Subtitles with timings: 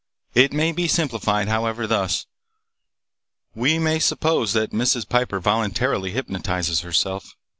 [0.33, 2.25] It may be simplified, however, thus:
[3.53, 5.07] We may suppose that Mrs.
[5.07, 7.35] Piper voluntarily hypnotizes herself.